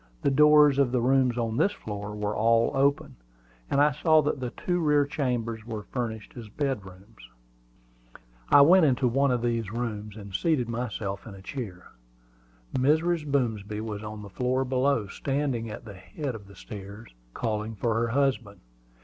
[0.23, 3.17] The doors of the rooms on this floor were all open,
[3.69, 7.29] and I saw that the two rear chambers were furnished as bedrooms.
[8.49, 11.91] I went into one of these rooms, and seated myself in a chair.
[12.75, 13.29] Mrs.
[13.31, 17.93] Boomsby was on the floor below, standing at the head of the stairs, calling for
[17.93, 18.59] her husband.